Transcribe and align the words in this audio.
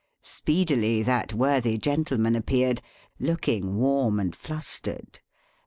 Speedily 0.23 1.03
that 1.03 1.31
worthy 1.31 1.77
gentleman 1.77 2.35
appeared: 2.35 2.81
looking 3.19 3.75
warm 3.77 4.19
and 4.19 4.35
flustered. 4.35 5.19